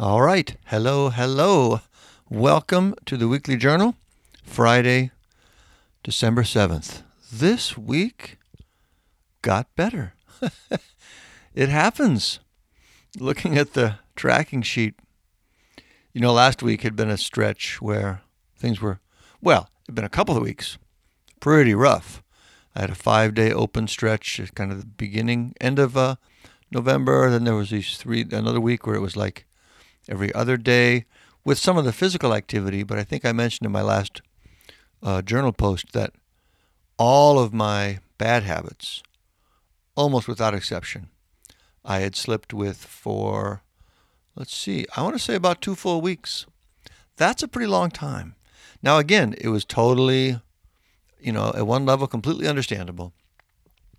[0.00, 0.54] All right.
[0.66, 1.80] Hello, hello.
[2.30, 3.96] Welcome to the Weekly Journal,
[4.44, 5.10] Friday,
[6.04, 7.02] December 7th.
[7.32, 8.38] This week
[9.42, 10.14] got better.
[11.52, 12.38] it happens.
[13.18, 14.94] Looking at the tracking sheet,
[16.12, 18.22] you know, last week had been a stretch where
[18.56, 19.00] things were,
[19.42, 20.78] well, it had been a couple of weeks,
[21.40, 22.22] pretty rough.
[22.72, 26.14] I had a five day open stretch, kind of the beginning, end of uh,
[26.70, 27.28] November.
[27.30, 29.47] Then there was these three, another week where it was like
[30.08, 31.04] every other day
[31.44, 32.82] with some of the physical activity.
[32.82, 34.22] But I think I mentioned in my last
[35.02, 36.12] uh, journal post that
[36.98, 39.02] all of my bad habits,
[39.94, 41.08] almost without exception,
[41.84, 43.62] I had slipped with for,
[44.34, 46.46] let's see, I want to say about two full weeks.
[47.16, 48.34] That's a pretty long time.
[48.82, 50.40] Now, again, it was totally,
[51.20, 53.12] you know, at one level, completely understandable.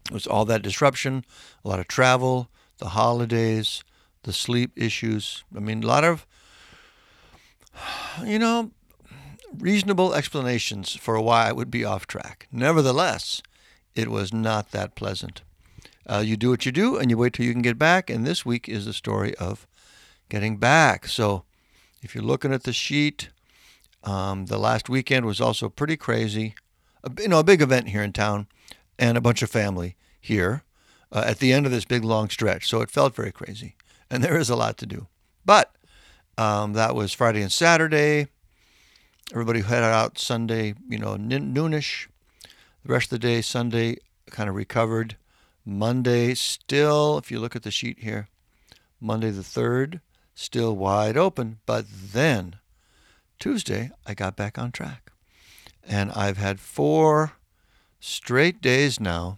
[0.09, 1.25] It was all that disruption,
[1.63, 3.83] a lot of travel, the holidays,
[4.23, 5.43] the sleep issues.
[5.55, 6.25] I mean, a lot of,
[8.23, 8.71] you know,
[9.57, 12.47] reasonable explanations for why I would be off track.
[12.51, 13.41] Nevertheless,
[13.95, 15.41] it was not that pleasant.
[16.05, 18.09] Uh, you do what you do and you wait till you can get back.
[18.09, 19.67] And this week is the story of
[20.27, 21.07] getting back.
[21.07, 21.43] So
[22.01, 23.29] if you're looking at the sheet,
[24.03, 26.55] um, the last weekend was also pretty crazy.
[27.03, 28.47] A, you know, a big event here in town
[28.97, 30.63] and a bunch of family here
[31.11, 32.67] uh, at the end of this big long stretch.
[32.67, 33.75] So it felt very crazy
[34.09, 35.07] and there is a lot to do.
[35.45, 35.75] But
[36.37, 38.27] um, that was Friday and Saturday.
[39.31, 42.07] Everybody headed out Sunday, you know, noonish.
[42.83, 43.97] The rest of the day, Sunday,
[44.31, 45.17] kind of recovered.
[45.65, 48.27] Monday, still, if you look at the sheet here,
[48.99, 50.01] Monday the 3rd,
[50.33, 51.59] still wide open.
[51.65, 52.55] But then
[53.37, 55.11] Tuesday, I got back on track.
[55.87, 57.33] And I've had four
[57.99, 59.37] straight days now,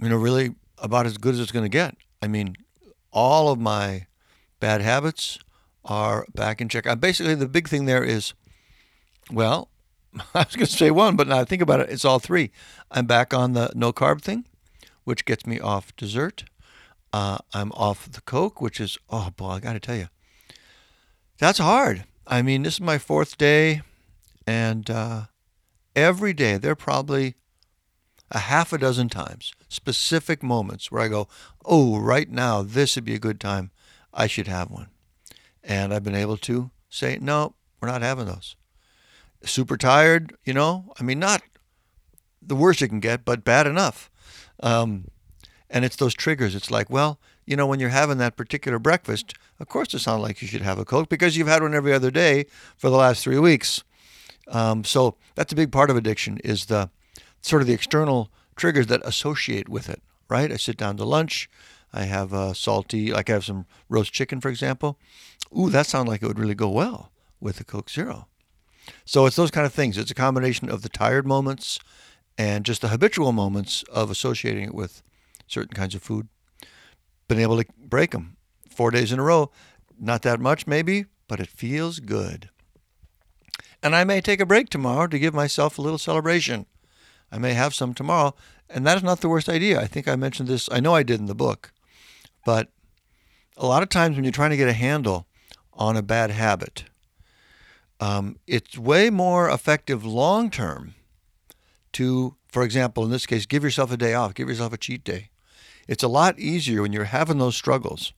[0.00, 1.96] you know, really about as good as it's going to get.
[2.22, 2.56] I mean,
[3.12, 4.06] all of my
[4.60, 5.38] bad habits
[5.84, 6.86] are back in check.
[6.86, 8.34] Uh, basically, the big thing there is,
[9.30, 9.68] well,
[10.34, 12.50] I was going to say one, but now I think about it, it's all three.
[12.90, 14.46] I'm back on the no carb thing,
[15.04, 16.44] which gets me off dessert.
[17.12, 20.08] Uh, I'm off the Coke, which is, oh boy, I got to tell you,
[21.38, 22.04] that's hard.
[22.26, 23.82] I mean, this is my fourth day,
[24.46, 25.22] and uh,
[25.94, 27.34] every day there are probably
[28.30, 31.28] a half a dozen times, specific moments where I go,
[31.64, 33.70] oh, right now, this would be a good time.
[34.12, 34.88] I should have one.
[35.62, 38.56] And I've been able to say, no, we're not having those.
[39.44, 41.42] Super tired, you know, I mean, not
[42.40, 44.10] the worst you can get, but bad enough.
[44.62, 45.08] Um,
[45.68, 46.54] and it's those triggers.
[46.54, 50.22] It's like, well, you know, when you're having that particular breakfast, of course it sounds
[50.22, 52.46] like you should have a Coke because you've had one every other day
[52.76, 53.82] for the last three weeks.
[54.48, 56.90] Um, so that's a big part of addiction is the
[57.44, 60.50] sort of the external triggers that associate with it, right?
[60.50, 61.50] I sit down to lunch.
[61.92, 64.98] I have a salty, like I have some roast chicken, for example.
[65.56, 68.26] Ooh, that sounds like it would really go well with a Coke Zero.
[69.04, 69.96] So it's those kind of things.
[69.96, 71.78] It's a combination of the tired moments
[72.36, 75.02] and just the habitual moments of associating it with
[75.46, 76.28] certain kinds of food.
[77.28, 78.36] Been able to break them
[78.68, 79.50] four days in a row.
[79.98, 82.50] Not that much, maybe, but it feels good.
[83.82, 86.66] And I may take a break tomorrow to give myself a little celebration.
[87.30, 88.34] I may have some tomorrow.
[88.70, 89.80] And that is not the worst idea.
[89.80, 91.72] I think I mentioned this, I know I did in the book,
[92.44, 92.68] but
[93.56, 95.26] a lot of times when you're trying to get a handle
[95.74, 96.84] on a bad habit,
[98.00, 100.94] um, it's way more effective long term
[101.92, 105.04] to, for example, in this case, give yourself a day off, give yourself a cheat
[105.04, 105.30] day.
[105.86, 108.12] It's a lot easier when you're having those struggles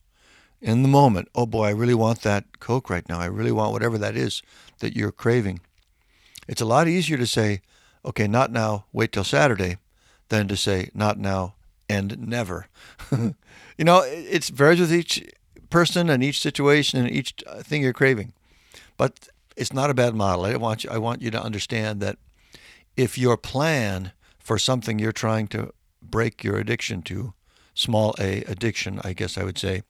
[0.61, 1.27] in the moment.
[1.35, 3.19] Oh boy, I really want that Coke right now.
[3.19, 4.41] I really want whatever that is
[4.79, 5.59] that you're craving.
[6.47, 7.61] It's a lot easier to say,
[8.05, 9.77] okay, not now, wait till Saturday,
[10.29, 11.55] than to say not now
[11.89, 12.67] and never.
[13.11, 13.33] you
[13.79, 15.23] know, it varies with each
[15.69, 18.33] person and each situation and each uh, thing you're craving.
[18.97, 20.45] But it's not a bad model.
[20.45, 22.17] I want you, I want you to understand that
[22.95, 25.71] if your plan for something you're trying to
[26.01, 27.33] break your addiction to,
[27.73, 29.83] small a addiction, I guess I would say,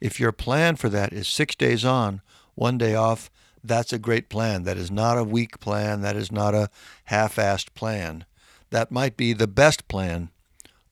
[0.00, 2.20] if your plan for that is six days on,
[2.54, 3.30] one day off,
[3.66, 4.64] that's a great plan.
[4.64, 6.00] That is not a weak plan.
[6.02, 6.70] That is not a
[7.04, 8.24] half assed plan.
[8.70, 10.30] That might be the best plan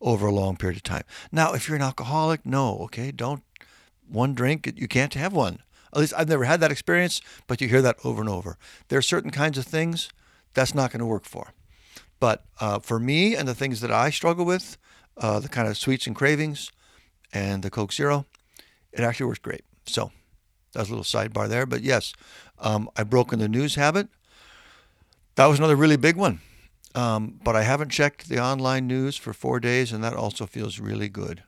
[0.00, 1.04] over a long period of time.
[1.32, 3.42] Now, if you're an alcoholic, no, okay, don't
[4.08, 5.60] one drink, you can't have one.
[5.92, 8.58] At least I've never had that experience, but you hear that over and over.
[8.88, 10.10] There are certain kinds of things
[10.52, 11.52] that's not going to work for.
[12.20, 14.76] But uh, for me and the things that I struggle with,
[15.16, 16.70] uh, the kind of sweets and cravings
[17.32, 18.26] and the Coke Zero,
[18.92, 19.64] it actually works great.
[19.86, 20.10] So
[20.74, 21.66] that's a little sidebar there.
[21.66, 22.12] But yes,
[22.58, 24.08] um, I've broken the news habit.
[25.36, 26.40] That was another really big one.
[26.94, 30.78] Um, but I haven't checked the online news for four days, and that also feels
[30.78, 31.42] really good.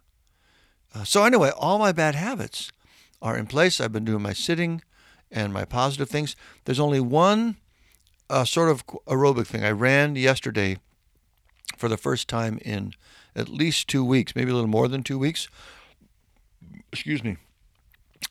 [0.95, 2.73] Uh, so anyway, all my bad habits
[3.23, 3.81] are in place.
[3.81, 4.83] I've been doing my sitting
[5.31, 6.35] and my positive things.
[6.65, 7.57] There's only one
[8.29, 9.65] uh, sort of aerobic thing.
[9.65, 10.79] I ran yesterday
[11.77, 12.93] for the first time in
[13.35, 15.49] at least two weeks, maybe a little more than two weeks.
[16.93, 17.37] Excuse me.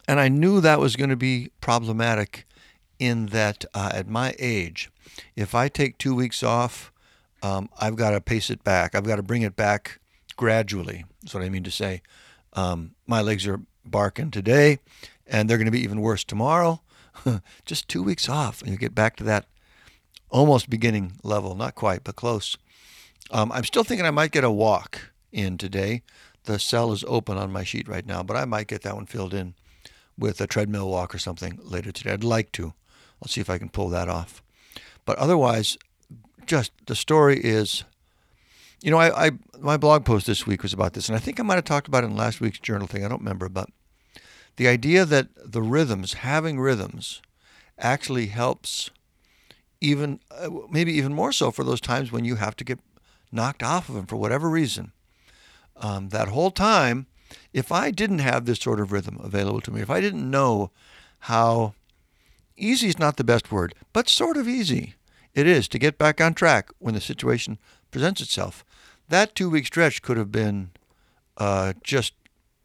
[0.08, 2.46] And I knew that was going to be problematic
[3.00, 4.90] in that uh, at my age,
[5.36, 6.92] if I take two weeks off,
[7.42, 8.96] um, I've got to pace it back.
[8.96, 10.00] I've got to bring it back
[10.36, 11.06] gradually.
[11.22, 12.02] That's what I mean to say.
[12.54, 14.80] Um, my legs are barking today,
[15.28, 16.82] and they're going to be even worse tomorrow.
[17.66, 19.46] Just two weeks off, and you get back to that
[20.30, 21.56] almost beginning level.
[21.56, 22.58] Not quite, but close.
[23.32, 26.04] Um, I'm still thinking I might get a walk in today.
[26.44, 29.06] The cell is open on my sheet right now, but I might get that one
[29.08, 29.56] filled in
[30.18, 32.12] with a treadmill walk or something later today.
[32.12, 32.74] I'd like to.
[33.22, 34.42] I'll see if I can pull that off.
[35.06, 35.78] But otherwise,
[36.46, 37.84] just the story is,
[38.82, 41.40] you know, I, I my blog post this week was about this, and I think
[41.40, 43.06] I might have talked about it in last week's journal thing.
[43.06, 43.70] I don't remember, but
[44.58, 47.22] the idea that the rhythms, having rhythms,
[47.78, 48.90] actually helps
[49.82, 52.80] even uh, maybe even more so for those times when you have to get
[53.32, 54.92] knocked off of them for whatever reason.
[55.78, 57.08] Um, that whole time,
[57.56, 60.72] if I didn't have this sort of rhythm available to me, if I didn't know
[61.20, 61.74] how
[62.58, 64.96] easy is not the best word, but sort of easy
[65.34, 67.58] it is to get back on track when the situation
[67.92, 68.66] presents itself.
[69.08, 70.72] That two week stretch could have been
[71.38, 72.14] uh, just,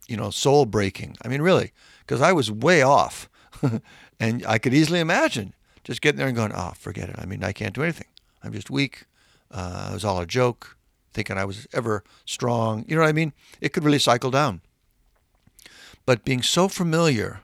[0.08, 1.16] you know, soul breaking.
[1.24, 1.70] I mean, really,
[2.00, 3.28] because I was way off.
[4.20, 5.54] and I could easily imagine
[5.84, 7.16] just getting there and going, oh, forget it.
[7.16, 8.08] I mean, I can't do anything.
[8.42, 9.04] I'm just weak.
[9.52, 10.76] Uh, it was all a joke,
[11.12, 12.84] thinking I was ever strong.
[12.88, 13.32] You know what I mean?
[13.60, 14.62] It could really cycle down.
[16.06, 17.40] But being so familiar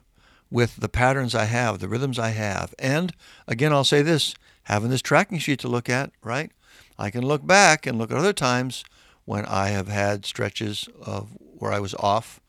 [0.50, 3.12] with the patterns I have, the rhythms I have, and
[3.47, 6.50] again, I'll say this having this tracking sheet to look at, right?
[6.99, 8.85] I can look back and look at other times
[9.25, 12.41] when I have had stretches of where I was off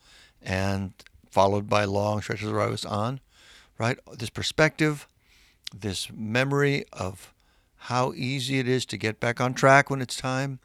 [0.42, 0.94] and
[1.30, 3.20] followed by long stretches where I was on,
[3.78, 3.98] right?
[4.18, 5.08] This perspective,
[5.76, 7.34] this memory of
[7.82, 10.60] how easy it is to get back on track when it's time,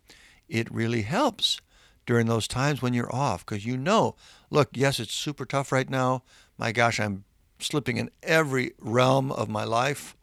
[0.48, 1.60] it really helps
[2.06, 4.14] during those times when you're off because you know,
[4.50, 6.22] look, yes, it's super tough right now.
[6.58, 7.24] My gosh, I'm
[7.58, 10.16] slipping in every realm of my life.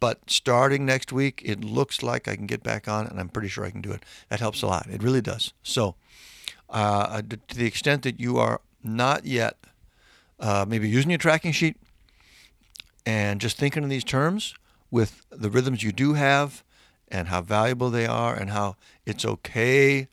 [0.00, 3.48] But starting next week, it looks like I can get back on, and I'm pretty
[3.48, 4.04] sure I can do it.
[4.28, 4.86] That helps a lot.
[4.88, 5.52] It really does.
[5.64, 5.96] So,
[6.70, 9.56] uh, to the extent that you are not yet
[10.38, 11.76] uh, maybe using your tracking sheet
[13.04, 14.54] and just thinking in these terms,
[14.90, 16.62] with the rhythms you do have
[17.08, 20.08] and how valuable they are and how it's okay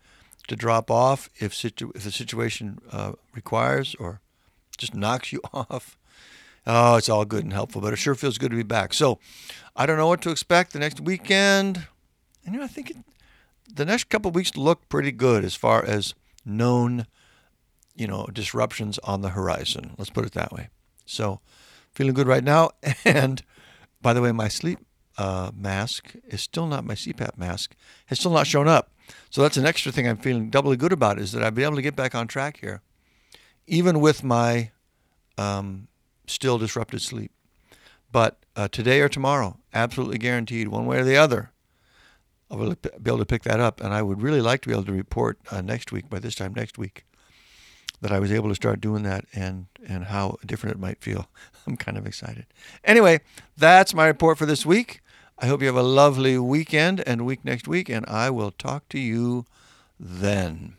[0.47, 4.21] to drop off if, situ- if the situation uh, requires or
[4.77, 5.97] just knocks you off.
[6.67, 8.93] Oh, it's all good and helpful, but it sure feels good to be back.
[8.93, 9.19] So
[9.75, 11.87] I don't know what to expect the next weekend.
[12.43, 12.97] And you know, I think it,
[13.71, 17.05] the next couple weeks look pretty good as far as known,
[17.95, 19.93] you know, disruptions on the horizon.
[19.97, 20.69] Let's put it that way.
[21.05, 21.39] So
[21.91, 22.71] feeling good right now.
[23.05, 23.43] And
[24.01, 24.79] by the way, my sleep
[25.17, 27.75] uh, mask is still not my CPAP mask
[28.07, 28.91] has still not shown up.
[29.29, 31.75] So that's an extra thing I'm feeling doubly good about is that I've been able
[31.75, 32.81] to get back on track here,
[33.67, 34.71] even with my
[35.37, 35.87] um,
[36.27, 37.31] still disrupted sleep.
[38.11, 41.51] But uh, today or tomorrow, absolutely guaranteed, one way or the other,
[42.49, 43.81] I will be able to pick that up.
[43.81, 46.35] And I would really like to be able to report uh, next week, by this
[46.35, 47.05] time next week,
[48.01, 51.27] that I was able to start doing that and, and how different it might feel.
[51.67, 52.45] I'm kind of excited.
[52.83, 53.19] Anyway,
[53.57, 55.01] that's my report for this week.
[55.37, 58.87] I hope you have a lovely weekend and week next week, and I will talk
[58.89, 59.45] to you
[59.99, 60.75] then.